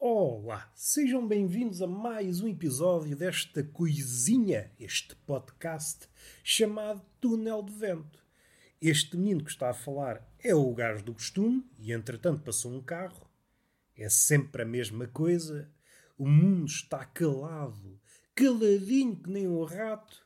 Olá, 0.00 0.70
sejam 0.76 1.26
bem-vindos 1.26 1.82
a 1.82 1.86
mais 1.88 2.40
um 2.40 2.46
episódio 2.46 3.16
desta 3.16 3.64
coisinha, 3.64 4.70
este 4.78 5.16
podcast 5.16 6.08
chamado 6.44 7.02
Túnel 7.20 7.64
de 7.64 7.72
Vento. 7.72 8.24
Este 8.80 9.16
menino 9.16 9.42
que 9.42 9.50
está 9.50 9.70
a 9.70 9.74
falar 9.74 10.24
é 10.38 10.54
o 10.54 10.72
gajo 10.72 11.04
do 11.04 11.12
costume 11.12 11.68
e 11.80 11.92
entretanto 11.92 12.44
passou 12.44 12.72
um 12.72 12.80
carro. 12.80 13.28
É 13.96 14.08
sempre 14.08 14.62
a 14.62 14.64
mesma 14.64 15.08
coisa. 15.08 15.68
O 16.16 16.28
mundo 16.28 16.66
está 16.66 17.04
calado, 17.04 18.00
caladinho 18.36 19.16
que 19.16 19.28
nem 19.28 19.48
um 19.48 19.64
rato. 19.64 20.24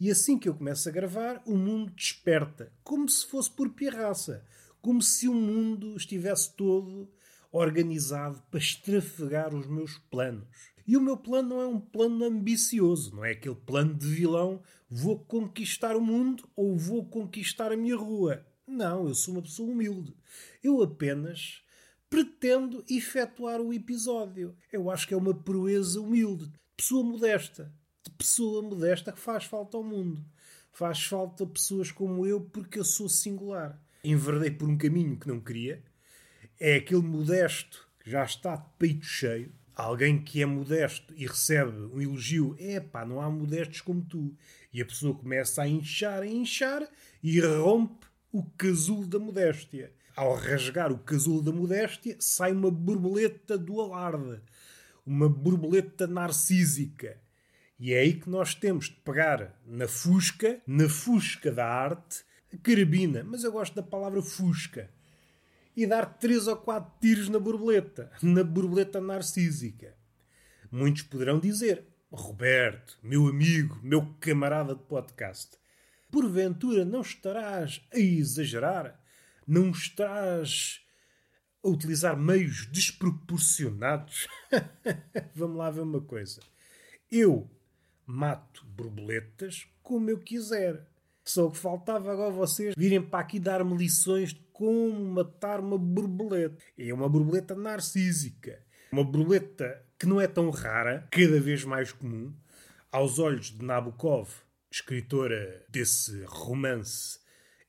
E 0.00 0.10
assim 0.10 0.36
que 0.36 0.48
eu 0.48 0.54
começo 0.56 0.88
a 0.88 0.92
gravar, 0.92 1.40
o 1.46 1.56
mundo 1.56 1.92
desperta, 1.92 2.72
como 2.82 3.08
se 3.08 3.24
fosse 3.24 3.52
por 3.52 3.70
pirraça, 3.70 4.44
como 4.80 5.00
se 5.00 5.28
o 5.28 5.34
mundo 5.34 5.96
estivesse 5.96 6.56
todo 6.56 7.08
organizado 7.52 8.42
para 8.50 8.58
estrafegar 8.58 9.54
os 9.54 9.66
meus 9.66 9.98
planos. 10.10 10.72
E 10.86 10.96
o 10.96 11.00
meu 11.00 11.16
plano 11.16 11.50
não 11.50 11.60
é 11.60 11.66
um 11.66 11.78
plano 11.78 12.24
ambicioso, 12.24 13.14
não 13.14 13.24
é 13.24 13.32
aquele 13.32 13.54
plano 13.54 13.94
de 13.94 14.06
vilão 14.06 14.60
vou 14.92 15.18
conquistar 15.18 15.96
o 15.96 16.02
mundo 16.02 16.46
ou 16.54 16.76
vou 16.76 17.06
conquistar 17.06 17.72
a 17.72 17.76
minha 17.76 17.96
rua. 17.96 18.46
Não, 18.66 19.08
eu 19.08 19.14
sou 19.14 19.34
uma 19.34 19.42
pessoa 19.42 19.70
humilde. 19.70 20.14
Eu 20.62 20.82
apenas 20.82 21.62
pretendo 22.10 22.84
efetuar 22.90 23.58
o 23.58 23.72
episódio. 23.72 24.54
Eu 24.70 24.90
acho 24.90 25.08
que 25.08 25.14
é 25.14 25.16
uma 25.16 25.32
proeza 25.32 25.98
humilde, 25.98 26.46
de 26.46 26.58
pessoa 26.76 27.02
modesta. 27.02 27.72
De 28.04 28.10
pessoa 28.10 28.60
modesta 28.60 29.12
que 29.12 29.18
faz 29.18 29.44
falta 29.44 29.78
ao 29.78 29.82
mundo. 29.82 30.22
Faz 30.70 31.02
falta 31.04 31.46
pessoas 31.46 31.90
como 31.90 32.26
eu 32.26 32.42
porque 32.42 32.78
eu 32.78 32.84
sou 32.84 33.08
singular. 33.08 33.82
Enverdei 34.04 34.50
por 34.50 34.68
um 34.68 34.76
caminho 34.76 35.18
que 35.18 35.28
não 35.28 35.40
queria 35.40 35.82
é 36.64 36.76
aquele 36.76 37.02
modesto 37.02 37.88
que 37.98 38.08
já 38.08 38.22
está 38.22 38.54
de 38.54 38.64
peito 38.78 39.04
cheio, 39.04 39.52
alguém 39.74 40.22
que 40.22 40.40
é 40.40 40.46
modesto 40.46 41.12
e 41.16 41.26
recebe 41.26 41.72
um 41.92 42.00
elogio, 42.00 42.54
é 42.56 42.78
pá, 42.78 43.04
não 43.04 43.20
há 43.20 43.28
modestos 43.28 43.80
como 43.80 44.00
tu. 44.04 44.32
E 44.72 44.80
a 44.80 44.86
pessoa 44.86 45.12
começa 45.12 45.62
a 45.62 45.66
inchar, 45.66 46.22
a 46.22 46.26
inchar 46.26 46.88
e 47.20 47.40
rompe 47.40 48.06
o 48.30 48.44
casulo 48.56 49.08
da 49.08 49.18
modéstia. 49.18 49.92
Ao 50.14 50.36
rasgar 50.36 50.92
o 50.92 50.98
casulo 50.98 51.42
da 51.42 51.50
modéstia, 51.50 52.16
sai 52.20 52.52
uma 52.52 52.70
borboleta 52.70 53.58
do 53.58 53.80
alarde, 53.80 54.40
uma 55.04 55.28
borboleta 55.28 56.06
narcísica. 56.06 57.20
E 57.76 57.92
é 57.92 57.98
aí 57.98 58.14
que 58.14 58.30
nós 58.30 58.54
temos 58.54 58.84
de 58.84 59.00
pegar 59.00 59.60
na 59.66 59.88
fusca, 59.88 60.62
na 60.64 60.88
fusca 60.88 61.50
da 61.50 61.66
arte, 61.66 62.22
carabina, 62.62 63.24
mas 63.24 63.42
eu 63.42 63.50
gosto 63.50 63.74
da 63.74 63.82
palavra 63.82 64.22
fusca 64.22 64.88
e 65.76 65.86
dar 65.86 66.18
três 66.18 66.46
ou 66.46 66.56
quatro 66.56 66.92
tiros 67.00 67.28
na 67.28 67.38
borboleta, 67.38 68.10
na 68.22 68.44
borboleta 68.44 69.00
narcísica. 69.00 69.96
Muitos 70.70 71.02
poderão 71.02 71.38
dizer: 71.38 71.84
Roberto, 72.10 72.98
meu 73.02 73.26
amigo, 73.26 73.78
meu 73.82 74.14
camarada 74.20 74.74
de 74.74 74.82
podcast, 74.82 75.56
porventura 76.10 76.84
não 76.84 77.00
estarás 77.00 77.80
a 77.92 77.98
exagerar? 77.98 79.00
Não 79.46 79.70
estarás 79.70 80.80
a 81.64 81.68
utilizar 81.68 82.16
meios 82.16 82.66
desproporcionados? 82.66 84.28
Vamos 85.34 85.56
lá 85.56 85.70
ver 85.70 85.80
uma 85.80 86.00
coisa. 86.00 86.40
Eu 87.10 87.50
mato 88.06 88.64
borboletas 88.66 89.66
como 89.82 90.10
eu 90.10 90.18
quiser. 90.18 90.86
Só 91.24 91.48
que 91.50 91.56
faltava 91.56 92.12
agora 92.12 92.32
vocês 92.32 92.74
virem 92.76 93.00
para 93.00 93.20
aqui 93.20 93.38
dar-me 93.38 93.76
lições 93.76 94.34
de 94.34 94.40
como 94.52 95.12
matar 95.12 95.60
uma 95.60 95.78
borboleta. 95.78 96.62
É 96.76 96.92
uma 96.92 97.08
borboleta 97.08 97.54
narcísica. 97.54 98.62
Uma 98.90 99.04
borboleta 99.04 99.84
que 99.98 100.06
não 100.06 100.20
é 100.20 100.26
tão 100.26 100.50
rara, 100.50 101.06
cada 101.10 101.40
vez 101.40 101.64
mais 101.64 101.92
comum. 101.92 102.34
Aos 102.90 103.18
olhos 103.18 103.46
de 103.46 103.64
Nabokov, 103.64 104.28
escritora 104.70 105.64
desse 105.68 106.24
romance 106.24 107.20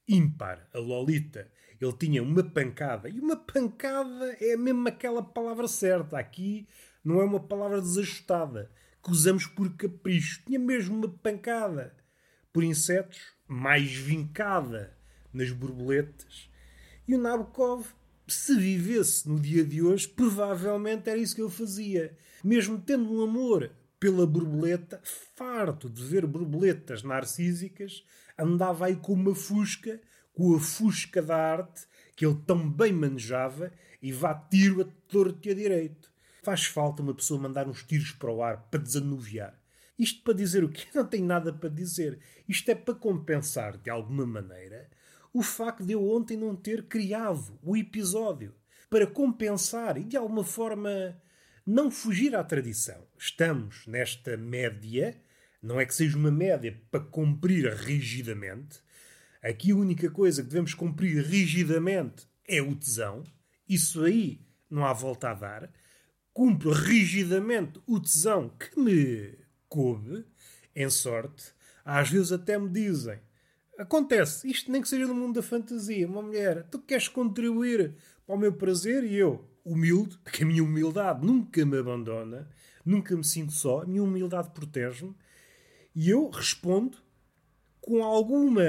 ímpar, 0.07 0.67
a 0.73 0.79
Lolita, 0.79 1.49
ele 1.79 1.93
tinha 1.93 2.23
uma 2.23 2.43
pancada. 2.43 3.09
E 3.09 3.19
uma 3.19 3.35
pancada 3.35 4.35
é 4.39 4.55
mesmo 4.55 4.87
aquela 4.87 5.23
palavra 5.23 5.67
certa. 5.67 6.17
Aqui 6.17 6.67
não 7.03 7.21
é 7.21 7.23
uma 7.23 7.39
palavra 7.39 7.81
desajustada, 7.81 8.71
que 9.03 9.11
usamos 9.11 9.45
por 9.45 9.75
capricho. 9.75 10.43
Tinha 10.45 10.59
mesmo 10.59 10.95
uma 10.95 11.09
pancada 11.09 11.95
por 12.51 12.63
insetos, 12.63 13.19
mais 13.53 13.93
vincada 13.93 14.97
nas 15.31 15.51
borboletas. 15.51 16.49
E 17.07 17.15
o 17.15 17.17
Nabokov, 17.19 17.85
se 18.27 18.57
vivesse 18.57 19.29
no 19.29 19.39
dia 19.39 19.63
de 19.63 19.81
hoje, 19.81 20.07
provavelmente 20.07 21.09
era 21.09 21.19
isso 21.19 21.35
que 21.35 21.41
ele 21.41 21.51
fazia. 21.51 22.17
Mesmo 22.43 22.79
tendo 22.79 23.13
um 23.13 23.21
amor 23.21 23.71
pela 23.99 24.25
borboleta, 24.25 24.99
farto 25.35 25.89
de 25.89 26.03
ver 26.03 26.25
borboletas 26.25 27.03
narcísicas, 27.03 28.03
andava 28.37 28.87
aí 28.87 28.95
com 28.95 29.13
uma 29.13 29.35
fusca, 29.35 30.01
com 30.33 30.55
a 30.55 30.59
fusca 30.59 31.21
da 31.21 31.37
arte, 31.37 31.85
que 32.15 32.25
ele 32.25 32.41
tão 32.45 32.69
bem 32.69 32.91
manejava, 32.91 33.71
e 34.01 34.11
vá 34.11 34.33
tiro 34.33 34.81
a 34.81 34.85
torto 35.07 35.47
e 35.47 35.51
a 35.51 35.53
direito. 35.53 36.11
Faz 36.43 36.65
falta 36.65 37.01
uma 37.01 37.13
pessoa 37.13 37.39
mandar 37.39 37.67
uns 37.67 37.83
tiros 37.83 38.11
para 38.11 38.31
o 38.31 38.43
ar 38.43 38.67
para 38.69 38.81
desanuviar. 38.81 39.57
Isto 39.97 40.23
para 40.23 40.33
dizer 40.33 40.63
o 40.63 40.69
quê? 40.69 40.87
Não 40.93 41.05
tem 41.05 41.23
nada 41.23 41.53
para 41.53 41.69
dizer. 41.69 42.19
Isto 42.47 42.69
é 42.69 42.75
para 42.75 42.95
compensar, 42.95 43.77
de 43.77 43.89
alguma 43.89 44.25
maneira, 44.25 44.89
o 45.33 45.41
facto 45.41 45.85
de 45.85 45.93
eu 45.93 46.07
ontem 46.09 46.37
não 46.37 46.55
ter 46.55 46.87
criado 46.87 47.57
o 47.63 47.75
episódio. 47.75 48.53
Para 48.89 49.07
compensar 49.07 49.97
e, 49.97 50.03
de 50.03 50.15
alguma 50.15 50.43
forma, 50.43 51.19
não 51.65 51.89
fugir 51.89 52.35
à 52.35 52.43
tradição. 52.43 53.07
Estamos 53.17 53.87
nesta 53.87 54.37
média, 54.37 55.19
não 55.61 55.79
é 55.79 55.85
que 55.85 55.95
seja 55.95 56.17
uma 56.17 56.29
média 56.29 56.79
para 56.91 56.99
cumprir 56.99 57.73
rigidamente. 57.73 58.79
Aqui 59.41 59.71
a 59.71 59.75
única 59.75 60.11
coisa 60.11 60.43
que 60.43 60.49
devemos 60.49 60.73
cumprir 60.73 61.23
rigidamente 61.23 62.27
é 62.47 62.61
o 62.61 62.75
tesão. 62.75 63.23
Isso 63.67 64.03
aí 64.03 64.45
não 64.69 64.85
há 64.85 64.93
volta 64.93 65.31
a 65.31 65.33
dar. 65.33 65.73
Cumpro 66.31 66.71
rigidamente 66.71 67.81
o 67.87 67.99
tesão 67.99 68.49
que 68.49 68.79
me 68.79 69.42
coube, 69.73 70.23
em 70.75 70.87
sorte. 70.87 71.51
Às 71.83 72.09
vezes 72.09 72.31
até 72.31 72.59
me 72.59 72.69
dizem: 72.69 73.17
acontece, 73.75 74.47
isto 74.47 74.71
nem 74.71 74.83
que 74.83 74.87
seja 74.87 75.07
no 75.07 75.15
mundo 75.15 75.35
da 75.35 75.41
fantasia. 75.41 76.07
Uma 76.07 76.21
mulher, 76.21 76.67
tu 76.69 76.77
queres 76.77 77.07
contribuir 77.07 77.95
para 78.25 78.35
o 78.35 78.37
meu 78.37 78.53
prazer 78.53 79.03
e 79.03 79.15
eu, 79.15 79.43
humilde, 79.65 80.15
porque 80.23 80.43
a 80.43 80.45
minha 80.45 80.63
humildade 80.63 81.25
nunca 81.25 81.65
me 81.65 81.79
abandona, 81.79 82.47
nunca 82.85 83.15
me 83.17 83.23
sinto 83.23 83.51
só, 83.51 83.81
a 83.81 83.85
minha 83.85 84.03
humildade 84.03 84.51
protege-me, 84.51 85.15
e 85.95 86.09
eu 86.09 86.29
respondo 86.29 86.99
com 87.81 88.03
alguma 88.03 88.63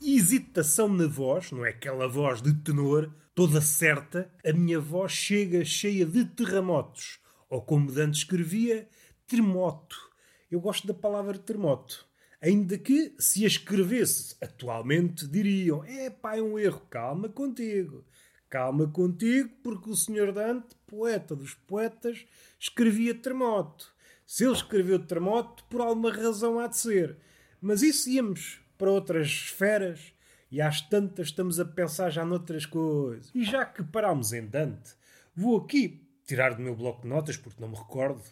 hesitação 0.00 0.88
na 0.88 1.06
voz, 1.06 1.52
não 1.52 1.64
é 1.64 1.70
aquela 1.70 2.08
voz 2.08 2.42
de 2.42 2.52
tenor 2.52 3.10
toda 3.34 3.60
certa, 3.60 4.30
a 4.44 4.52
minha 4.52 4.80
voz 4.80 5.12
chega 5.12 5.64
cheia 5.64 6.04
de 6.04 6.24
terremotos, 6.24 7.20
ou 7.48 7.62
como 7.62 7.90
Dante 7.90 8.18
escrevia, 8.18 8.88
termoto. 9.32 9.96
Eu 10.50 10.60
gosto 10.60 10.86
da 10.86 10.92
palavra 10.92 11.38
termoto. 11.38 12.06
Ainda 12.38 12.76
que, 12.76 13.14
se 13.18 13.44
a 13.44 13.46
escrevesse 13.46 14.36
atualmente, 14.42 15.26
diriam: 15.26 15.82
é 15.84 16.10
pá, 16.10 16.36
é 16.36 16.42
um 16.42 16.58
erro, 16.58 16.82
calma 16.90 17.30
contigo. 17.30 18.04
Calma 18.50 18.86
contigo, 18.86 19.48
porque 19.62 19.88
o 19.88 19.96
Sr. 19.96 20.30
Dante, 20.34 20.76
poeta 20.86 21.34
dos 21.34 21.54
poetas, 21.54 22.26
escrevia 22.60 23.14
termoto. 23.14 23.94
Se 24.26 24.44
ele 24.44 24.52
escreveu 24.52 24.98
termoto, 24.98 25.64
por 25.64 25.80
alguma 25.80 26.12
razão 26.12 26.58
há 26.58 26.66
de 26.66 26.76
ser. 26.76 27.16
Mas 27.58 27.80
isso 27.80 28.10
íamos 28.10 28.60
para 28.76 28.90
outras 28.90 29.28
esferas 29.28 30.12
e 30.50 30.60
às 30.60 30.82
tantas 30.82 31.28
estamos 31.28 31.58
a 31.58 31.64
pensar 31.64 32.10
já 32.10 32.26
noutras 32.26 32.66
coisas. 32.66 33.30
E 33.34 33.42
já 33.42 33.64
que 33.64 33.82
parámos 33.82 34.34
em 34.34 34.46
Dante, 34.46 34.90
vou 35.34 35.56
aqui 35.56 36.06
tirar 36.26 36.54
do 36.54 36.60
meu 36.60 36.76
bloco 36.76 37.02
de 37.02 37.08
notas, 37.08 37.38
porque 37.38 37.60
não 37.60 37.68
me 37.68 37.76
recordo, 37.76 38.22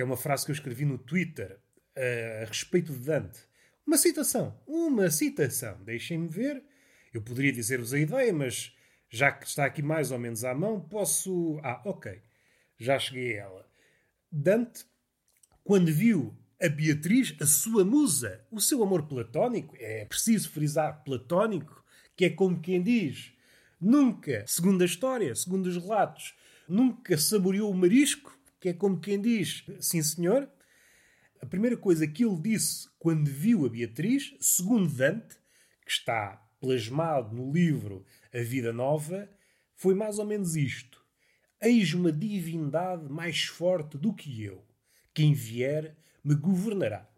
que 0.00 0.02
é 0.02 0.06
uma 0.06 0.16
frase 0.16 0.46
que 0.46 0.50
eu 0.50 0.54
escrevi 0.54 0.86
no 0.86 0.96
Twitter 0.96 1.60
uh, 1.94 2.42
a 2.42 2.46
respeito 2.46 2.90
de 2.90 3.00
Dante. 3.00 3.38
Uma 3.86 3.98
citação. 3.98 4.58
Uma 4.66 5.10
citação. 5.10 5.76
Deixem-me 5.84 6.26
ver. 6.26 6.64
Eu 7.12 7.20
poderia 7.20 7.52
dizer-vos 7.52 7.92
a 7.92 7.98
ideia, 7.98 8.32
mas 8.32 8.74
já 9.10 9.30
que 9.30 9.46
está 9.46 9.66
aqui 9.66 9.82
mais 9.82 10.10
ou 10.10 10.18
menos 10.18 10.42
à 10.42 10.54
mão, 10.54 10.80
posso. 10.80 11.60
Ah, 11.62 11.82
ok. 11.84 12.18
Já 12.78 12.98
cheguei 12.98 13.38
a 13.38 13.42
ela. 13.42 13.70
Dante, 14.32 14.86
quando 15.62 15.92
viu 15.92 16.34
a 16.58 16.70
Beatriz, 16.70 17.36
a 17.38 17.44
sua 17.44 17.84
musa, 17.84 18.42
o 18.50 18.58
seu 18.58 18.82
amor 18.82 19.06
platónico, 19.06 19.76
é 19.78 20.06
preciso 20.06 20.48
frisar 20.48 21.04
platónico, 21.04 21.84
que 22.16 22.24
é 22.24 22.30
como 22.30 22.58
quem 22.58 22.82
diz, 22.82 23.34
nunca, 23.78 24.46
segundo 24.46 24.80
a 24.80 24.86
história, 24.86 25.34
segundo 25.34 25.66
os 25.66 25.76
relatos, 25.76 26.34
nunca 26.66 27.18
saboreou 27.18 27.70
o 27.70 27.76
marisco, 27.76 28.39
que 28.60 28.68
é 28.68 28.72
como 28.74 29.00
quem 29.00 29.20
diz, 29.20 29.64
sim 29.80 30.02
senhor. 30.02 30.48
A 31.40 31.46
primeira 31.46 31.76
coisa 31.76 32.06
que 32.06 32.24
ele 32.24 32.38
disse 32.40 32.88
quando 32.98 33.26
viu 33.26 33.64
a 33.64 33.68
Beatriz, 33.70 34.34
segundo 34.38 34.92
Dante, 34.92 35.36
que 35.84 35.90
está 35.90 36.36
plasmado 36.60 37.34
no 37.34 37.50
livro 37.50 38.04
A 38.32 38.38
Vida 38.40 38.72
Nova, 38.72 39.28
foi 39.74 39.94
mais 39.94 40.18
ou 40.18 40.26
menos 40.26 40.54
isto. 40.54 41.02
Eis 41.60 41.94
uma 41.94 42.12
divindade 42.12 43.10
mais 43.10 43.44
forte 43.44 43.96
do 43.96 44.12
que 44.12 44.42
eu. 44.44 44.62
Quem 45.14 45.32
vier 45.32 45.96
me 46.22 46.34
governará. 46.34 47.08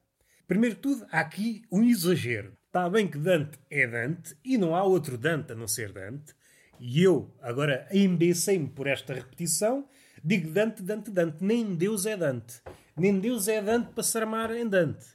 Primeiro 0.47 0.77
de 0.77 0.81
tudo, 0.81 1.06
há 1.11 1.21
aqui 1.21 1.62
um 1.71 1.83
exagero. 1.83 2.56
Está 2.67 2.89
bem 2.89 3.09
que 3.09 3.19
Dante 3.19 3.59
é 3.69 3.87
Dante 3.87 4.37
e 4.44 4.56
não 4.56 4.75
há 4.75 4.83
outro 4.85 5.19
Dante 5.19 5.53
a 5.53 5.55
não 5.55 5.67
ser 5.67 5.93
Dante. 5.93 6.35
E 6.79 7.03
eu, 7.03 7.35
agora, 7.41 7.87
embecei-me 7.93 8.69
por 8.69 8.87
esta 8.87 9.15
repetição, 9.15 9.89
digo 10.23 10.51
Dante, 10.51 10.83
Dante, 10.83 11.11
Dante. 11.11 11.45
Nem 11.45 11.75
Deus 11.75 12.07
é 12.07 12.17
Dante. 12.17 12.61
Nem 12.97 13.19
Deus 13.19 13.49
é 13.49 13.61
Dante 13.61 13.93
para 13.93 14.03
se 14.03 14.19
armar 14.19 14.51
em 14.53 14.69
Dante. 14.69 15.07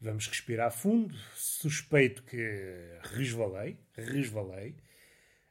Vamos 0.00 0.26
respirar 0.28 0.70
fundo. 0.70 1.14
Suspeito 1.34 2.22
que 2.22 2.98
resvalei, 3.02 3.78
resvalei. 3.94 4.76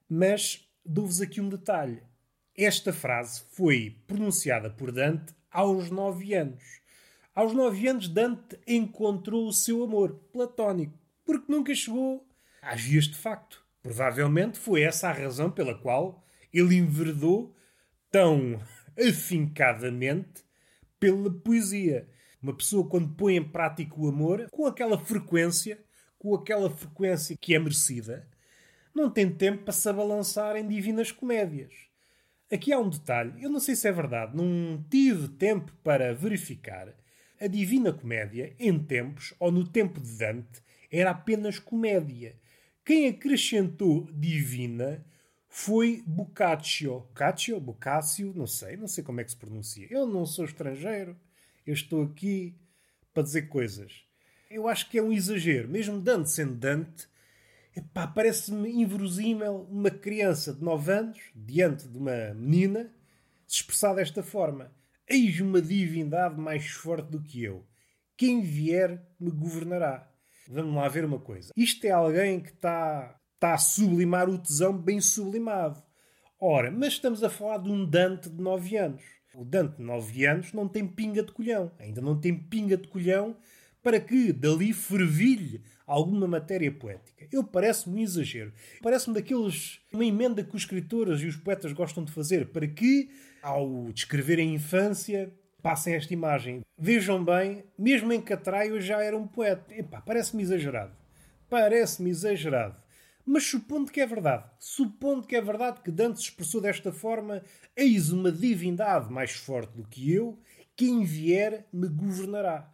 Mas 0.08 0.68
dou-vos 0.86 1.22
aqui 1.22 1.42
um 1.42 1.50
detalhe. 1.50 2.02
Esta 2.56 2.94
frase 2.94 3.44
foi 3.52 4.02
pronunciada 4.08 4.70
por 4.70 4.92
Dante 4.92 5.34
aos 5.52 5.90
nove 5.90 6.34
anos. 6.34 6.64
Aos 7.34 7.54
nove 7.54 7.88
anos, 7.88 8.08
Dante 8.08 8.58
encontrou 8.66 9.48
o 9.48 9.54
seu 9.54 9.84
amor 9.84 10.14
platónico, 10.32 10.98
porque 11.26 11.52
nunca 11.52 11.76
chegou 11.76 12.26
às 12.62 12.82
vias 12.82 13.06
de 13.06 13.16
facto. 13.16 13.66
Provavelmente 13.84 14.58
foi 14.58 14.84
essa 14.84 15.10
a 15.10 15.12
razão 15.12 15.52
pela 15.52 15.78
qual 15.78 16.26
ele 16.54 16.76
enverdou 16.76 17.54
tão 18.10 18.62
afincadamente 19.00 20.44
pela 21.00 21.32
poesia. 21.32 22.08
Uma 22.42 22.56
pessoa, 22.56 22.88
quando 22.88 23.16
põe 23.16 23.38
em 23.38 23.44
prática 23.44 23.94
o 23.98 24.08
amor, 24.08 24.48
com 24.52 24.66
aquela 24.66 24.98
frequência, 24.98 25.80
com 26.18 26.36
aquela 26.36 26.70
frequência 26.70 27.36
que 27.40 27.56
é 27.56 27.60
merecida, 27.60 28.28
não 28.94 29.10
tem 29.10 29.30
tempo 29.30 29.64
para 29.64 29.74
se 29.74 29.90
abalançar 29.90 30.56
em 30.56 30.68
divinas 30.68 31.12
comédias. 31.12 31.74
Aqui 32.52 32.72
há 32.72 32.80
um 32.80 32.90
detalhe, 32.90 33.44
eu 33.44 33.50
não 33.50 33.60
sei 33.60 33.76
se 33.76 33.88
é 33.88 33.92
verdade, 33.92 34.38
não 34.38 34.84
tive 34.90 35.28
tempo 35.28 35.74
para 35.84 36.14
verificar. 36.14 36.96
A 37.42 37.48
Divina 37.48 37.92
Comédia, 37.92 38.56
em 38.58 38.80
tempos, 38.80 39.34
ou 39.40 39.52
no 39.52 39.68
tempo 39.68 40.00
de 40.00 40.18
Dante, 40.18 40.64
era 40.90 41.12
apenas 41.12 41.60
comédia. 41.60 42.36
Quem 42.86 43.08
acrescentou 43.10 44.08
divina 44.14 45.04
foi 45.58 46.04
Boccaccio. 46.06 47.00
Boccaccio? 47.00 47.62
Boccaccio? 47.62 48.34
Não 48.36 48.46
sei, 48.46 48.76
não 48.76 48.90
sei 48.90 49.02
como 49.06 49.22
é 49.22 49.24
que 49.24 49.32
se 49.32 49.38
pronuncia. 49.38 49.88
Eu 49.90 50.06
não 50.06 50.26
sou 50.26 50.44
estrangeiro, 50.44 51.16
eu 51.66 51.74
estou 51.74 52.04
aqui 52.04 52.54
para 53.14 53.24
dizer 53.24 53.44
coisas. 53.44 54.04
Eu 54.52 54.68
acho 54.68 54.90
que 54.90 54.98
é 54.98 55.02
um 55.02 55.14
exagero. 55.14 55.70
Mesmo 55.70 56.02
Dante 56.02 56.30
sendo 56.30 56.56
Dante, 56.56 57.08
parece-me 58.14 58.70
inverosímil 58.70 59.66
uma 59.72 59.90
criança 59.90 60.54
de 60.54 60.62
9 60.62 60.92
anos, 60.92 61.20
diante 61.34 61.88
de 61.88 61.98
uma 61.98 62.34
menina, 62.34 62.94
se 63.48 63.56
expressar 63.56 63.94
desta 63.94 64.22
forma. 64.22 64.70
Eis 65.08 65.40
uma 65.40 65.62
divindade 65.62 66.38
mais 66.38 66.68
forte 66.68 67.10
do 67.10 67.22
que 67.22 67.42
eu. 67.42 67.66
Quem 68.18 68.42
vier 68.42 69.02
me 69.18 69.32
governará. 69.32 70.12
Vamos 70.50 70.76
lá 70.76 70.90
ver 70.90 71.06
uma 71.06 71.20
coisa. 71.20 71.54
Isto 71.56 71.86
é 71.86 71.92
alguém 71.92 72.42
que 72.42 72.50
está, 72.50 73.18
está 73.36 73.54
a 73.54 73.58
sublimar 73.58 74.30
o 74.30 74.38
tesão 74.38 74.76
bem 74.76 75.00
sublimado. 75.00 75.82
Ora, 76.40 76.72
mas 76.72 76.94
estamos 76.94 77.24
a 77.24 77.30
falar 77.30 77.60
de 77.60 77.70
um 77.70 77.86
Dante 77.86 78.30
de 78.30 78.42
9 78.42 78.78
anos. 78.78 79.04
O 79.34 79.44
Dante 79.44 79.78
de 79.78 79.84
9 79.84 80.26
anos 80.26 80.54
não 80.54 80.68
tem 80.68 80.88
pinga 80.88 81.22
de 81.22 81.32
colhão. 81.32 81.72
Ainda 81.80 82.02
não 82.02 82.20
tem 82.20 82.34
pinga 82.34 82.78
de 82.78 82.88
colhão 82.88 83.36
para 83.84 84.00
que 84.00 84.34
dali 84.34 84.74
fervilhe 84.74 85.62
alguma 85.86 86.28
matéria 86.28 86.72
poética. 86.72 87.28
Eu 87.32 87.44
parece-me 87.44 88.00
um 88.00 88.04
exagero. 88.04 88.52
Parece-me 88.82 89.14
daqueles. 89.16 89.80
uma 89.94 90.06
emenda 90.06 90.44
que 90.44 90.56
os 90.56 90.64
escritores 90.64 91.22
e 91.22 91.28
os 91.28 91.36
poetas 91.36 91.72
gostam 91.74 92.04
de 92.04 92.12
fazer 92.12 92.48
para 92.48 92.68
que, 92.68 93.10
ao 93.44 93.92
descrever 93.94 94.40
a 94.40 94.44
infância, 94.44 95.32
passem 95.62 95.94
esta 95.94 96.14
imagem. 96.14 96.62
Vejam 96.78 97.24
bem, 97.24 97.64
mesmo 97.78 98.12
em 98.12 98.22
Catraio 98.22 98.82
já 98.82 99.04
era 99.04 99.18
um 99.18 99.28
poeta. 99.28 99.74
Epá, 99.74 100.02
parece-me 100.02 100.42
exagerado. 100.42 100.94
Parece-me 101.50 102.10
exagerado. 102.10 102.85
Mas 103.26 103.44
supondo 103.44 103.92
que 103.92 104.00
é 104.00 104.06
verdade, 104.06 104.48
supondo 104.60 105.26
que 105.26 105.36
é 105.36 105.42
verdade 105.42 105.82
que 105.82 105.90
Dante 105.90 106.20
se 106.20 106.26
expressou 106.26 106.62
desta 106.62 106.94
forma, 106.94 107.42
eis 107.76 108.12
uma 108.12 108.32
divindade 108.32 109.12
mais 109.12 109.32
forte 109.32 109.76
do 109.76 109.88
que 109.88 110.12
eu, 110.14 110.40
quem 110.76 111.04
vier 111.04 111.68
me 111.74 111.88
governará. 111.88 112.72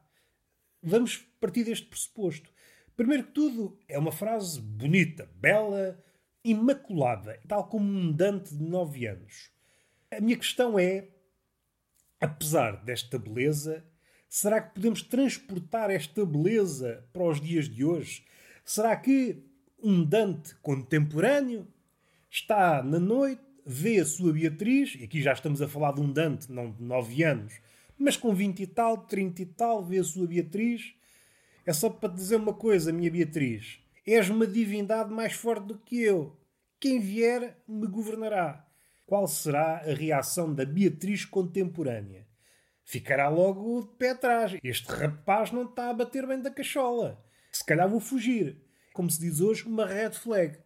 Vamos 0.83 1.17
partir 1.39 1.63
deste 1.63 1.85
pressuposto. 1.85 2.51
Primeiro 2.97 3.23
que 3.23 3.31
tudo, 3.31 3.79
é 3.87 3.97
uma 3.97 4.11
frase 4.11 4.59
bonita, 4.59 5.29
bela, 5.35 5.97
imaculada, 6.43 7.39
tal 7.47 7.67
como 7.69 7.85
um 7.85 8.11
Dante 8.11 8.53
de 8.53 8.63
9 8.63 9.07
anos. 9.07 9.51
A 10.11 10.19
minha 10.19 10.37
questão 10.37 10.77
é: 10.77 11.07
apesar 12.19 12.83
desta 12.83 13.17
beleza, 13.17 13.85
será 14.27 14.59
que 14.59 14.73
podemos 14.73 15.01
transportar 15.01 15.89
esta 15.89 16.25
beleza 16.25 17.07
para 17.13 17.23
os 17.23 17.39
dias 17.39 17.69
de 17.69 17.85
hoje? 17.85 18.25
Será 18.65 18.95
que 18.95 19.43
um 19.83 20.03
Dante 20.03 20.55
contemporâneo 20.61 21.67
está 22.29 22.81
na 22.81 22.99
noite, 22.99 23.41
vê 23.65 23.99
a 23.99 24.05
sua 24.05 24.33
Beatriz, 24.33 24.95
e 24.99 25.03
aqui 25.03 25.21
já 25.21 25.33
estamos 25.33 25.61
a 25.61 25.67
falar 25.67 25.93
de 25.93 26.01
um 26.01 26.11
Dante, 26.11 26.51
não 26.51 26.71
de 26.71 26.83
9 26.83 27.23
anos, 27.23 27.53
mas 27.97 28.17
com 28.17 28.33
20 28.33 28.61
e 28.61 28.67
tal, 28.67 28.97
30 29.05 29.41
e 29.41 29.45
tal, 29.45 29.85
vê 29.85 29.99
a 29.99 30.03
sua 30.03 30.25
Beatriz. 30.25 30.95
É 31.65 31.71
só 31.71 31.89
para 31.89 32.09
te 32.09 32.15
dizer 32.15 32.37
uma 32.37 32.53
coisa, 32.53 32.91
minha 32.91 33.11
Beatriz. 33.11 33.79
És 34.05 34.29
uma 34.29 34.47
divindade 34.47 35.13
mais 35.13 35.33
forte 35.33 35.67
do 35.67 35.77
que 35.77 36.01
eu. 36.01 36.35
Quem 36.79 36.99
vier 36.99 37.61
me 37.67 37.85
governará. 37.85 38.67
Qual 39.05 39.27
será 39.27 39.77
a 39.77 39.93
reação 39.93 40.51
da 40.53 40.65
Beatriz 40.65 41.25
contemporânea? 41.25 42.25
Ficará 42.83 43.29
logo 43.29 43.81
de 43.81 43.97
pé 43.97 44.11
atrás. 44.11 44.57
Este 44.63 44.87
rapaz 44.91 45.51
não 45.51 45.63
está 45.63 45.89
a 45.89 45.93
bater 45.93 46.25
bem 46.25 46.41
da 46.41 46.49
cachola. 46.49 47.23
Se 47.51 47.63
calhar 47.63 47.87
vou 47.87 47.99
fugir. 47.99 48.57
Como 48.93 49.09
se 49.09 49.19
diz 49.19 49.39
hoje, 49.39 49.63
uma 49.63 49.85
red 49.85 50.11
flag. 50.11 50.57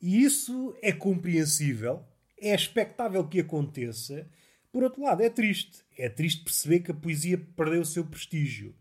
E 0.00 0.22
isso 0.22 0.76
é 0.82 0.92
compreensível, 0.92 2.04
é 2.40 2.54
expectável 2.54 3.26
que 3.26 3.40
aconteça, 3.40 4.28
por 4.74 4.82
outro 4.82 5.02
lado, 5.02 5.22
é 5.22 5.30
triste. 5.30 5.84
É 5.96 6.08
triste 6.08 6.42
perceber 6.42 6.80
que 6.80 6.90
a 6.90 6.94
poesia 6.94 7.38
perdeu 7.38 7.82
o 7.82 7.86
seu 7.86 8.04
prestígio. 8.04 8.74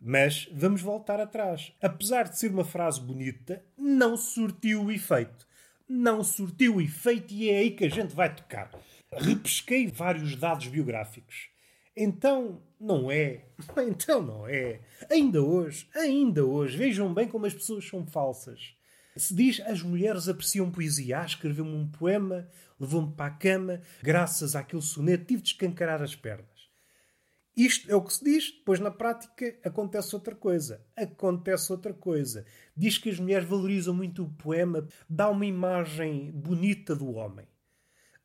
Mas 0.00 0.48
vamos 0.50 0.80
voltar 0.80 1.20
atrás. 1.20 1.74
Apesar 1.82 2.26
de 2.26 2.38
ser 2.38 2.50
uma 2.50 2.64
frase 2.64 2.98
bonita, 2.98 3.62
não 3.76 4.16
surtiu 4.16 4.84
o 4.84 4.90
efeito. 4.90 5.46
Não 5.86 6.24
surtiu 6.24 6.76
o 6.76 6.80
efeito 6.80 7.34
e 7.34 7.50
é 7.50 7.58
aí 7.58 7.70
que 7.72 7.84
a 7.84 7.90
gente 7.90 8.14
vai 8.14 8.34
tocar. 8.34 8.70
Repesquei 9.12 9.88
vários 9.88 10.34
dados 10.36 10.68
biográficos. 10.68 11.50
Então, 11.94 12.62
não 12.80 13.10
é. 13.10 13.44
Então, 13.86 14.22
não 14.22 14.48
é. 14.48 14.80
Ainda 15.10 15.42
hoje, 15.42 15.88
ainda 15.94 16.44
hoje, 16.44 16.76
vejam 16.76 17.12
bem 17.12 17.28
como 17.28 17.46
as 17.46 17.54
pessoas 17.54 17.86
são 17.86 18.06
falsas. 18.06 18.74
Se 19.16 19.34
diz 19.34 19.60
as 19.60 19.82
mulheres 19.82 20.28
apreciam 20.28 20.70
poesia. 20.70 21.20
Ah, 21.20 21.26
escreveu-me 21.26 21.74
um 21.74 21.86
poema, 21.86 22.48
levou-me 22.78 23.12
para 23.12 23.26
a 23.26 23.36
cama, 23.36 23.82
graças 24.02 24.56
àquele 24.56 24.82
soneto 24.82 25.26
tive 25.26 25.42
de 25.42 25.48
escancarar 25.48 26.02
as 26.02 26.16
pernas. 26.16 26.48
Isto 27.56 27.90
é 27.90 27.94
o 27.94 28.02
que 28.02 28.14
se 28.14 28.24
diz, 28.24 28.52
depois 28.52 28.80
na 28.80 28.90
prática 28.90 29.58
acontece 29.62 30.14
outra 30.14 30.34
coisa. 30.34 30.82
Acontece 30.96 31.70
outra 31.70 31.92
coisa. 31.92 32.46
Diz 32.74 32.96
que 32.96 33.10
as 33.10 33.18
mulheres 33.18 33.46
valorizam 33.46 33.92
muito 33.92 34.22
o 34.22 34.30
poema, 34.30 34.86
dá 35.08 35.28
uma 35.28 35.44
imagem 35.44 36.30
bonita 36.30 36.94
do 36.94 37.10
homem. 37.10 37.46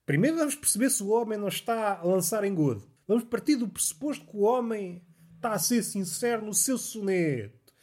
Primeiro 0.06 0.38
vamos 0.38 0.56
perceber 0.56 0.90
se 0.90 1.04
o 1.04 1.10
homem 1.10 1.38
não 1.38 1.48
está 1.48 1.98
a 1.98 2.04
lançar 2.04 2.46
engodo. 2.46 2.95
Vamos 3.08 3.24
partir 3.26 3.56
do 3.56 3.68
pressuposto 3.68 4.26
que 4.26 4.36
o 4.36 4.42
homem 4.42 5.04
está 5.36 5.54
a 5.54 5.60
ser 5.60 5.84
sincero 5.84 6.46
no 6.46 6.54
seu 6.54 6.78
soneto. 6.78 7.74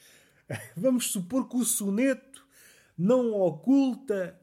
Vamos 0.76 1.12
supor 1.12 1.48
que 1.48 1.56
o 1.56 1.64
soneto 1.64 2.44
não 2.98 3.32
oculta 3.32 4.38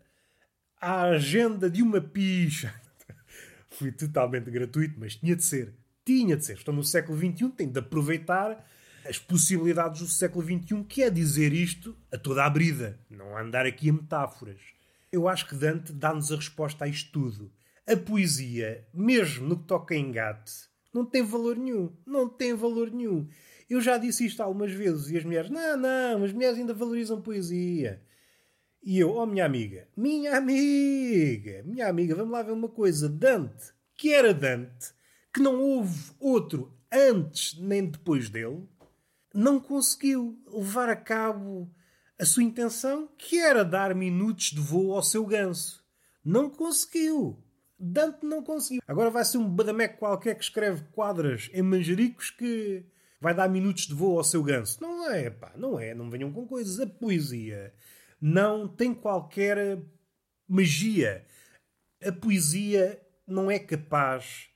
a 0.80 1.04
agenda 1.04 1.70
de 1.70 1.84
uma 1.84 2.00
picha. 2.00 2.74
Fui 3.70 3.92
totalmente 3.92 4.50
gratuito, 4.50 4.96
mas 4.98 5.16
tinha 5.16 5.36
de 5.36 5.44
ser. 5.44 5.74
Tinha 6.06 6.38
de 6.38 6.46
ser. 6.46 6.54
Estou 6.54 6.74
no 6.74 6.84
século 6.84 7.18
XXI, 7.18 7.50
tenho 7.50 7.72
de 7.72 7.80
aproveitar 7.80 8.66
as 9.08 9.18
possibilidades 9.18 10.02
do 10.02 10.08
século 10.08 10.46
XXI, 10.46 10.84
que 10.84 11.04
é 11.04 11.10
dizer 11.10 11.54
isto 11.54 11.98
a 12.12 12.18
toda 12.18 12.46
a 12.46 12.50
brida, 12.50 13.00
não 13.10 13.38
andar 13.38 13.66
aqui 13.66 13.90
a 13.90 13.94
metáforas. 13.94 14.60
Eu 15.12 15.28
acho 15.28 15.48
que 15.48 15.56
Dante 15.56 15.92
dá-nos 15.92 16.32
a 16.32 16.36
resposta 16.36 16.86
a 16.86 16.88
isto 16.88 17.12
tudo. 17.12 17.52
A 17.90 17.98
poesia, 17.98 18.88
mesmo 18.94 19.48
no 19.48 19.58
que 19.58 19.66
toca 19.66 19.96
a 19.96 19.98
engate, 19.98 20.70
não 20.94 21.04
tem 21.04 21.24
valor 21.24 21.58
nenhum. 21.58 21.92
Não 22.06 22.30
tem 22.30 22.54
valor 22.54 22.92
nenhum. 22.92 23.28
Eu 23.68 23.82
já 23.82 23.98
disse 23.98 24.28
isto 24.28 24.44
algumas 24.44 24.72
vezes 24.72 25.10
e 25.10 25.18
as 25.18 25.24
mulheres, 25.24 25.50
não, 25.50 25.76
não, 25.76 26.24
as 26.24 26.32
mulheres 26.32 26.60
ainda 26.60 26.74
valorizam 26.74 27.20
poesia. 27.20 28.00
E 28.84 29.00
eu, 29.00 29.16
oh 29.16 29.26
minha 29.26 29.44
amiga, 29.44 29.88
minha 29.98 30.38
amiga, 30.38 31.64
minha 31.66 31.88
amiga, 31.88 32.14
vamos 32.14 32.32
lá 32.32 32.44
ver 32.44 32.52
uma 32.52 32.70
coisa. 32.70 33.10
Dante, 33.10 33.74
que 33.96 34.14
era 34.14 34.34
Dante, 34.34 34.94
que 35.34 35.42
não 35.42 35.60
houve 35.60 36.12
outro 36.20 36.72
antes 36.92 37.60
nem 37.60 37.86
depois 37.86 38.30
dele, 38.30 38.68
não 39.34 39.60
conseguiu 39.60 40.40
levar 40.48 40.90
a 40.90 40.96
cabo 40.96 41.70
a 42.20 42.26
sua 42.26 42.44
intenção, 42.44 43.10
que 43.18 43.40
era 43.40 43.66
dar 43.66 43.96
minutos 43.96 44.52
de 44.52 44.60
voo 44.60 44.94
ao 44.94 45.02
seu 45.02 45.26
ganso. 45.26 45.84
Não 46.24 46.50
conseguiu. 46.50 47.42
Dante 47.80 48.26
não 48.26 48.44
conseguiu. 48.44 48.82
Agora 48.86 49.10
vai 49.10 49.24
ser 49.24 49.38
um 49.38 49.50
badameco 49.50 50.00
qualquer 50.00 50.36
que 50.36 50.44
escreve 50.44 50.84
quadras 50.92 51.50
em 51.54 51.62
manjericos 51.62 52.30
que 52.30 52.84
vai 53.22 53.34
dar 53.34 53.48
minutos 53.48 53.88
de 53.88 53.94
voo 53.94 54.18
ao 54.18 54.24
seu 54.24 54.44
ganso. 54.44 54.82
Não 54.82 55.10
é, 55.10 55.30
pá, 55.30 55.54
não 55.56 55.80
é. 55.80 55.94
Não 55.94 56.10
venham 56.10 56.32
com 56.32 56.46
coisas. 56.46 56.80
A 56.80 56.88
poesia 56.88 57.74
não 58.22 58.68
tem 58.68 58.94
qualquer 58.94 59.80
magia. 60.48 61.26
A 62.06 62.12
poesia 62.12 63.02
não 63.26 63.50
é 63.50 63.60
capaz 63.60 64.50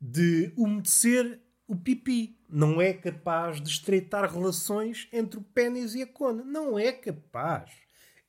de 0.00 0.52
umedecer 0.56 1.40
o 1.66 1.76
pipi. 1.76 2.38
Não 2.48 2.80
é 2.80 2.94
capaz 2.94 3.60
de 3.60 3.68
estreitar 3.68 4.32
relações 4.32 5.06
entre 5.12 5.38
o 5.38 5.42
pênis 5.42 5.94
e 5.94 6.02
a 6.02 6.06
cona. 6.06 6.42
Não 6.42 6.78
é 6.78 6.92
capaz. 6.92 7.70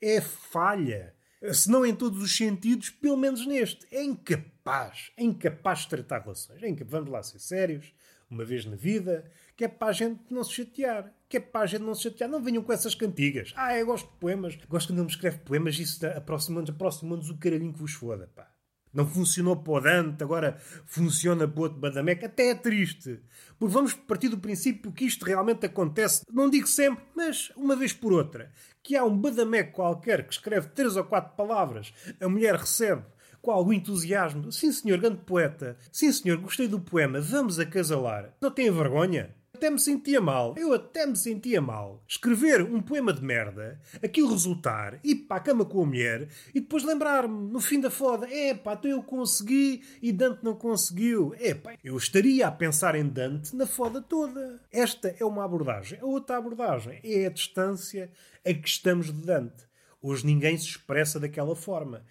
É 0.02 0.20
falha. 0.20 1.16
Se 1.52 1.70
não 1.70 1.86
em 1.86 1.96
todos 1.96 2.22
os 2.22 2.36
sentidos, 2.36 2.90
pelo 2.90 3.16
menos 3.16 3.46
neste. 3.46 3.88
É 3.92 4.04
incapaz. 4.04 5.12
É 5.16 5.24
incapaz 5.24 5.80
de 5.80 5.86
estreitar 5.86 6.22
relações. 6.22 6.62
É 6.62 6.68
incapaz. 6.68 6.92
Vamos 6.92 7.10
lá 7.10 7.24
ser 7.24 7.40
sérios. 7.40 7.94
Uma 8.30 8.44
vez 8.44 8.66
na 8.66 8.76
vida. 8.76 9.32
Que 9.56 9.66
é 9.66 9.68
para 9.68 9.88
a 9.88 9.94
gente 9.94 10.22
não 10.30 10.44
se 10.44 10.54
chatear. 10.54 11.14
Que 11.28 11.38
é 11.38 11.40
para 11.40 11.62
a 11.62 11.66
gente 11.66 11.82
não 11.82 11.96
se 11.96 12.04
chatear. 12.04 12.30
Não 12.30 12.44
venham 12.44 12.62
com 12.62 12.74
essas 12.74 12.94
cantigas. 12.94 13.54
Ah, 13.56 13.78
eu 13.78 13.86
gosto 13.86 14.08
de 14.08 14.18
poemas. 14.18 14.56
Gosto 14.68 14.90
quando 14.90 15.00
ele 15.00 15.06
me 15.06 15.12
escreve 15.12 15.38
poemas. 15.40 15.80
Isso 15.80 16.06
aproxima-nos 16.06 16.70
aproxima 16.70 17.16
o 17.16 17.38
caralhinho 17.38 17.74
que 17.74 17.80
vos 17.80 17.94
foda, 17.94 18.30
pá. 18.36 18.52
Não 18.94 19.08
funcionou 19.08 19.56
para 19.56 19.74
o 19.74 19.80
Dante, 19.80 20.24
agora 20.24 20.58
funciona 20.86 21.48
para 21.48 21.60
o 21.60 21.64
outro 21.64 21.80
Badameca. 21.80 22.26
Até 22.26 22.50
é 22.50 22.56
triste. 22.56 23.20
Porque 23.58 23.74
vamos 23.74 23.94
partir 23.94 24.30
do 24.30 24.38
princípio 24.38 24.92
que 24.92 25.06
isto 25.06 25.26
realmente 25.26 25.66
acontece, 25.66 26.24
não 26.32 26.50
digo 26.50 26.68
sempre, 26.68 27.04
mas 27.16 27.52
uma 27.56 27.76
vez 27.76 27.94
por 27.94 28.14
outra. 28.14 28.52
Que 28.82 28.96
há 28.96 29.04
um 29.04 29.18
Badameco 29.18 29.74
qualquer 29.74 30.26
que 30.26 30.34
escreve 30.34 30.70
três 30.70 30.96
ou 30.96 31.04
quatro 31.04 31.36
palavras, 31.36 31.94
a 32.20 32.28
mulher 32.28 32.56
recebe 32.56 33.04
com 33.42 33.52
algum 33.52 33.74
entusiasmo. 33.74 34.52
Sim, 34.52 34.72
senhor, 34.72 35.00
grande 35.00 35.22
poeta. 35.26 35.78
Sim, 35.92 36.12
senhor, 36.12 36.38
gostei 36.40 36.68
do 36.68 36.80
poema. 36.80 37.22
Vamos 37.22 37.60
acasalar. 37.60 38.34
Não 38.42 38.52
tem 38.52 38.72
vergonha? 38.72 39.36
Até 39.60 39.70
me 39.70 39.78
sentia 39.78 40.22
mal. 40.22 40.56
Eu 40.58 40.74
até 40.74 41.06
me 41.06 41.18
sentia 41.18 41.60
mal. 41.60 42.02
Escrever 42.08 42.64
um 42.64 42.82
poema 42.82 43.12
de 43.12 43.22
merda, 43.22 43.80
aquilo 44.02 44.32
resultar, 44.32 45.02
ir 45.04 45.16
para 45.28 45.36
a 45.36 45.40
cama 45.42 45.66
com 45.66 45.84
a 45.84 45.86
mulher 45.86 46.30
e 46.56 46.62
depois 46.62 46.86
lembrar-me, 46.86 47.52
no 47.52 47.60
fim 47.60 47.82
da 47.82 47.92
foda, 47.92 48.26
é 48.32 48.54
pá, 48.54 48.74
então 48.74 48.90
eu 48.90 49.04
consegui 49.04 49.84
e 50.02 50.14
Dante 50.14 50.46
não 50.46 50.56
conseguiu. 50.56 51.36
É 51.38 51.60
eu 51.84 51.98
estaria 51.98 52.48
a 52.48 52.52
pensar 52.52 52.96
em 52.96 53.06
Dante 53.06 53.54
na 53.54 53.68
foda 53.68 54.02
toda. 54.02 54.62
Esta 54.72 55.14
é 55.20 55.26
uma 55.26 55.44
abordagem. 55.44 56.00
A 56.00 56.06
outra 56.06 56.38
abordagem 56.38 57.02
é 57.04 57.26
a 57.26 57.30
distância 57.30 58.10
a 58.46 58.54
que 58.54 58.68
estamos 58.68 59.08
de 59.08 59.26
Dante. 59.26 59.68
Hoje 60.02 60.26
ninguém 60.26 60.58
se 60.58 60.68
expressa 60.68 61.20
daquela 61.20 61.56
forma. 61.56 62.06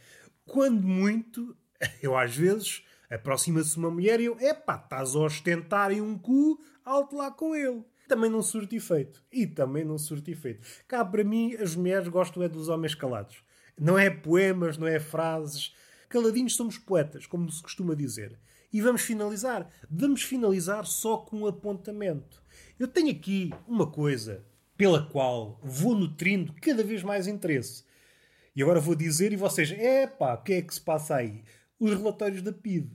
Quando 0.45 0.87
muito, 0.87 1.57
eu 2.03 2.15
às 2.15 2.37
vezes 2.37 2.83
aproxima-se 3.11 3.77
uma 3.77 3.91
mulher 3.91 4.21
e 4.21 4.27
eu, 4.27 4.39
epá, 4.41 4.77
estás 4.77 5.15
a 5.15 5.21
ostentar 5.21 5.91
em 5.91 6.01
um 6.01 6.19
cu 6.19 6.59
alto 6.85 7.17
lá 7.17 7.31
com 7.31 7.55
ele. 7.55 7.85
Também 8.09 8.31
não 8.31 8.43
surte 8.43 8.77
efeito. 8.77 9.23
E 9.31 9.47
também 9.47 9.85
não 9.85 9.99
surte 9.99 10.31
efeito. 10.31 10.67
Cá 10.89 11.05
para 11.05 11.23
mim, 11.23 11.55
as 11.55 11.77
mulheres 11.77 12.09
gostam 12.09 12.43
é 12.43 12.49
dos 12.49 12.69
homens 12.69 12.95
calados. 12.95 13.43
Não 13.79 13.99
é 13.99 14.09
poemas, 14.09 14.79
não 14.79 14.87
é 14.87 14.99
frases. 14.99 15.75
Caladinhos 16.09 16.57
somos 16.57 16.79
poetas, 16.79 17.27
como 17.27 17.51
se 17.51 17.63
costuma 17.63 17.95
dizer. 17.95 18.39
E 18.73 18.81
vamos 18.81 19.03
finalizar. 19.03 19.71
Vamos 19.91 20.23
finalizar 20.23 20.87
só 20.87 21.19
com 21.19 21.41
um 21.41 21.47
apontamento. 21.47 22.43
Eu 22.79 22.89
tenho 22.89 23.11
aqui 23.11 23.53
uma 23.67 23.87
coisa 23.87 24.45
pela 24.77 25.03
qual 25.03 25.61
vou 25.63 25.95
nutrindo 25.95 26.55
cada 26.63 26.83
vez 26.83 27.03
mais 27.03 27.27
interesse. 27.27 27.85
E 28.57 28.63
agora 28.63 28.81
vou 28.81 28.95
dizer, 28.95 29.33
e 29.33 29.37
vocês, 29.37 29.71
epá, 29.71 30.35
o 30.35 30.43
que 30.43 30.55
é 30.55 30.63
que 30.63 30.75
se 30.75 30.81
passa 30.81 31.17
aí? 31.17 31.45
Os 31.79 31.93
relatórios 31.93 32.43
da 32.43 32.53
PID. 32.53 32.91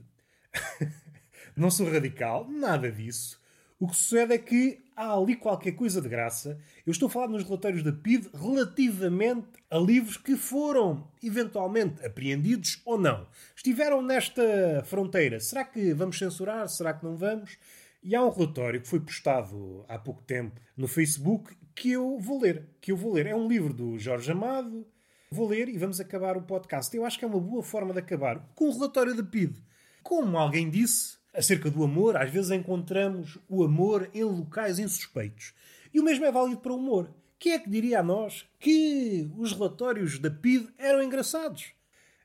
não 1.56 1.70
sou 1.70 1.90
radical, 1.90 2.48
nada 2.48 2.90
disso. 2.90 3.42
O 3.78 3.88
que 3.88 3.96
sucede 3.96 4.34
é 4.34 4.38
que 4.38 4.84
há 4.96 5.12
ali 5.12 5.34
qualquer 5.36 5.72
coisa 5.72 6.00
de 6.00 6.08
graça. 6.08 6.58
Eu 6.86 6.92
estou 6.92 7.08
a 7.08 7.10
falar 7.10 7.28
nos 7.28 7.44
relatórios 7.44 7.82
da 7.82 7.92
PID 7.92 8.28
relativamente 8.32 9.48
a 9.70 9.78
livros 9.78 10.16
que 10.16 10.36
foram 10.36 11.08
eventualmente 11.22 12.04
apreendidos 12.04 12.80
ou 12.84 12.98
não. 12.98 13.26
Estiveram 13.56 14.00
nesta 14.00 14.82
fronteira. 14.84 15.40
Será 15.40 15.64
que 15.64 15.92
vamos 15.92 16.18
censurar? 16.18 16.68
Será 16.68 16.94
que 16.94 17.04
não 17.04 17.16
vamos? 17.16 17.58
E 18.02 18.14
há 18.14 18.24
um 18.24 18.30
relatório 18.30 18.80
que 18.80 18.88
foi 18.88 19.00
postado 19.00 19.84
há 19.88 19.98
pouco 19.98 20.22
tempo 20.22 20.60
no 20.76 20.86
Facebook 20.86 21.56
que 21.74 21.90
eu 21.90 22.18
vou 22.18 22.40
ler. 22.40 22.68
Que 22.80 22.92
eu 22.92 22.96
vou 22.96 23.12
ler. 23.12 23.26
É 23.26 23.34
um 23.34 23.48
livro 23.48 23.72
do 23.72 23.98
Jorge 23.98 24.30
Amado. 24.30 24.86
Vou 25.30 25.48
ler 25.48 25.68
e 25.68 25.78
vamos 25.78 26.00
acabar 26.00 26.36
o 26.36 26.42
podcast. 26.42 26.94
Eu 26.96 27.04
acho 27.04 27.18
que 27.18 27.24
é 27.24 27.28
uma 27.28 27.40
boa 27.40 27.62
forma 27.62 27.92
de 27.92 27.98
acabar 27.98 28.38
com 28.54 28.68
o 28.68 28.72
relatório 28.72 29.14
da 29.16 29.22
PID. 29.22 29.56
Como 30.02 30.38
alguém 30.38 30.70
disse, 30.70 31.16
acerca 31.32 31.70
do 31.70 31.82
amor, 31.82 32.16
às 32.16 32.30
vezes 32.30 32.50
encontramos 32.50 33.38
o 33.48 33.64
amor 33.64 34.08
em 34.14 34.22
locais 34.22 34.78
insuspeitos. 34.78 35.54
E 35.92 35.98
o 35.98 36.04
mesmo 36.04 36.24
é 36.24 36.30
válido 36.30 36.60
para 36.60 36.72
o 36.72 36.76
humor. 36.76 37.12
Quem 37.38 37.52
é 37.52 37.58
que 37.58 37.68
diria 37.68 38.00
a 38.00 38.02
nós 38.02 38.46
que 38.58 39.28
os 39.36 39.52
relatórios 39.52 40.18
da 40.18 40.30
PID 40.30 40.68
eram 40.78 41.02
engraçados? 41.02 41.72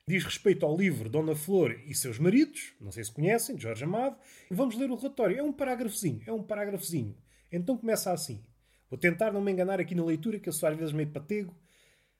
Diz 0.06 0.24
respeito 0.24 0.66
ao 0.66 0.76
livro 0.76 1.08
Dona 1.08 1.36
Flor 1.36 1.78
e 1.86 1.94
seus 1.94 2.18
maridos, 2.18 2.72
não 2.80 2.90
sei 2.90 3.04
se 3.04 3.12
conhecem, 3.12 3.54
de 3.54 3.62
Jorge 3.62 3.84
Amado. 3.84 4.16
Vamos 4.50 4.76
ler 4.76 4.90
o 4.90 4.96
relatório. 4.96 5.38
É 5.38 5.42
um 5.42 5.52
parágrafozinho, 5.52 6.22
é 6.26 6.32
um 6.32 6.42
parágrafozinho. 6.42 7.16
Então 7.52 7.76
começa 7.76 8.12
assim. 8.12 8.42
Vou 8.88 8.98
tentar 8.98 9.32
não 9.32 9.40
me 9.40 9.52
enganar 9.52 9.78
aqui 9.78 9.94
na 9.94 10.04
leitura, 10.04 10.40
que 10.40 10.48
eu 10.48 10.52
sou 10.52 10.68
às 10.68 10.76
vezes 10.76 10.92
meio 10.92 11.08
patego. 11.10 11.54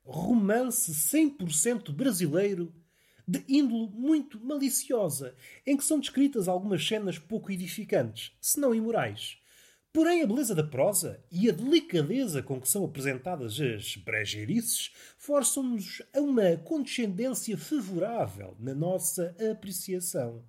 Romance 0.05 0.93
100% 0.93 1.93
brasileiro 1.93 2.75
de 3.27 3.45
índole 3.49 3.89
muito 3.93 4.41
maliciosa, 4.41 5.37
em 5.65 5.77
que 5.77 5.85
são 5.85 6.01
descritas 6.01 6.49
algumas 6.49 6.85
cenas 6.87 7.19
pouco 7.19 7.53
edificantes, 7.53 8.33
se 8.41 8.59
não 8.59 8.75
imorais. 8.75 9.39
Porém, 9.93 10.23
a 10.23 10.27
beleza 10.27 10.55
da 10.55 10.63
prosa 10.63 11.21
e 11.31 11.49
a 11.49 11.53
delicadeza 11.53 12.43
com 12.43 12.61
que 12.61 12.69
são 12.69 12.85
apresentadas 12.85 13.61
as 13.61 13.97
brejeirices 13.97 14.93
forçam-nos 15.19 16.01
a 16.15 16.21
uma 16.21 16.57
condescendência 16.59 17.59
favorável 17.59 18.57
na 18.59 18.75
nossa 18.75 19.35
apreciação. 19.51 20.45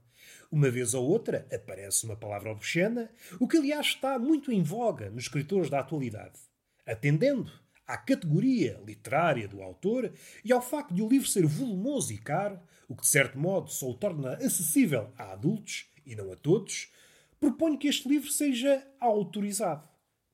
Uma 0.51 0.69
vez 0.69 0.93
ou 0.93 1.07
outra 1.07 1.47
aparece 1.51 2.05
uma 2.05 2.15
palavra 2.15 2.51
obscena, 2.51 3.09
o 3.39 3.47
que 3.47 3.57
aliás 3.57 3.87
está 3.87 4.19
muito 4.19 4.51
em 4.51 4.61
voga 4.61 5.09
nos 5.09 5.23
escritores 5.23 5.69
da 5.69 5.79
atualidade. 5.79 6.39
Atendendo 6.85 7.51
à 7.91 7.97
categoria 7.97 8.81
literária 8.85 9.49
do 9.49 9.61
autor 9.61 10.13
e 10.45 10.53
ao 10.53 10.61
facto 10.61 10.93
de 10.93 11.01
o 11.01 11.09
livro 11.09 11.27
ser 11.27 11.45
volumoso 11.45 12.13
e 12.13 12.17
caro, 12.17 12.57
o 12.87 12.95
que 12.95 13.01
de 13.01 13.09
certo 13.09 13.37
modo 13.37 13.69
só 13.69 13.89
o 13.89 13.93
torna 13.93 14.35
acessível 14.35 15.09
a 15.17 15.33
adultos 15.33 15.87
e 16.05 16.15
não 16.15 16.31
a 16.31 16.37
todos, 16.37 16.89
proponho 17.37 17.77
que 17.77 17.89
este 17.89 18.07
livro 18.07 18.31
seja 18.31 18.87
autorizado. 18.97 19.85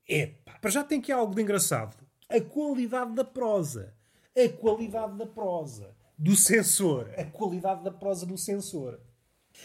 Epá, 0.08 0.60
para 0.60 0.70
já 0.70 0.84
tem 0.84 1.02
que 1.02 1.12
algo 1.12 1.34
de 1.34 1.42
engraçado. 1.42 1.98
A 2.30 2.40
qualidade 2.40 3.16
da 3.16 3.26
prosa. 3.26 3.96
A 4.36 4.48
qualidade 4.50 5.18
da 5.18 5.26
prosa. 5.26 5.96
Do 6.16 6.36
censor. 6.36 7.10
A 7.18 7.26
qualidade 7.26 7.84
da 7.84 7.92
prosa 7.92 8.26
do 8.26 8.38
censor. 8.38 9.00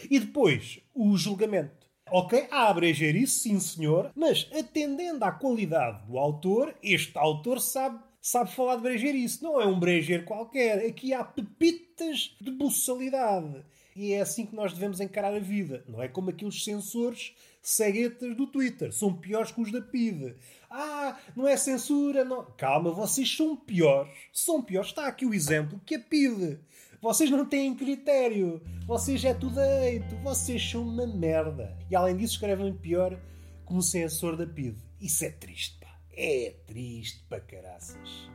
E 0.09 0.19
depois, 0.19 0.79
o 0.95 1.15
julgamento. 1.15 1.82
Ok, 2.11 2.47
há 2.51 2.69
a 2.69 2.89
isso, 2.89 3.39
sim 3.39 3.59
senhor, 3.59 4.11
mas 4.15 4.47
atendendo 4.53 5.23
à 5.23 5.31
qualidade 5.31 6.05
do 6.05 6.17
autor, 6.17 6.75
este 6.83 7.17
autor 7.17 7.59
sabe, 7.59 7.99
sabe 8.21 8.51
falar 8.51 8.75
de 8.75 8.83
brejer 8.83 9.15
isso. 9.15 9.43
Não 9.43 9.59
é 9.59 9.65
um 9.65 9.79
brejer 9.79 10.25
qualquer. 10.25 10.85
Aqui 10.85 11.13
há 11.13 11.23
pepitas 11.23 12.35
de 12.39 12.51
buçalidade. 12.51 13.63
E 13.95 14.11
é 14.13 14.21
assim 14.21 14.45
que 14.45 14.55
nós 14.55 14.73
devemos 14.73 14.99
encarar 14.99 15.33
a 15.33 15.39
vida. 15.39 15.83
Não 15.87 16.01
é 16.01 16.07
como 16.07 16.29
aqueles 16.29 16.63
censores 16.63 17.33
ceguetas 17.61 18.35
do 18.35 18.47
Twitter. 18.47 18.91
São 18.91 19.13
piores 19.13 19.51
que 19.51 19.61
os 19.61 19.71
da 19.71 19.81
PIDE. 19.81 20.35
Ah, 20.69 21.17
não 21.35 21.47
é 21.47 21.55
censura, 21.55 22.25
não. 22.25 22.43
Calma, 22.57 22.91
vocês 22.91 23.35
são 23.35 23.55
piores. 23.55 24.11
São 24.33 24.61
piores. 24.61 24.89
Está 24.89 25.07
aqui 25.07 25.25
o 25.25 25.33
exemplo 25.33 25.79
que 25.85 25.95
a 25.95 25.99
PIDE. 25.99 26.59
Vocês 27.03 27.29
não 27.29 27.45
têm 27.45 27.75
critério. 27.75 28.61
Vocês 28.87 29.25
é 29.25 29.33
tudo 29.33 29.55
deito. 29.55 30.15
Vocês 30.23 30.71
são 30.71 30.83
uma 30.83 31.05
merda. 31.05 31.77
E 31.91 31.95
além 31.97 32.15
disso, 32.15 32.35
escrevem 32.35 32.73
pior 32.73 33.19
como 33.65 33.81
censor 33.81 34.37
da 34.37 34.47
PID. 34.47 34.77
Isso 35.01 35.25
é 35.25 35.29
triste, 35.29 35.77
pá. 35.81 35.99
É 36.13 36.55
triste 36.65 37.21
para 37.27 37.41
caraças. 37.41 38.29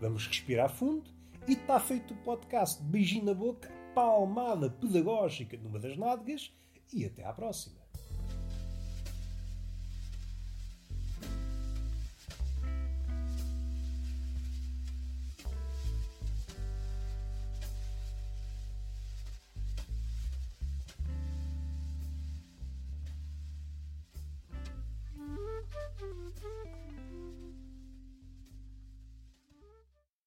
Vamos 0.00 0.26
respirar 0.26 0.70
fundo 0.70 1.10
e 1.46 1.52
está 1.52 1.78
feito 1.78 2.14
o 2.14 2.16
podcast. 2.16 2.82
Beijinho 2.84 3.26
na 3.26 3.34
boca, 3.34 3.70
palmada 3.94 4.70
pedagógica 4.70 5.58
numa 5.58 5.78
das 5.78 5.98
nádegas 5.98 6.50
e 6.94 7.04
até 7.04 7.26
à 7.26 7.32
próxima. 7.34 7.83